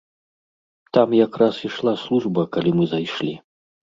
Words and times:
Там 0.93 1.09
якраз 1.17 1.59
ішла 1.69 1.93
служба, 2.03 2.47
калі 2.57 2.71
мы 2.79 2.87
зайшлі. 2.95 3.37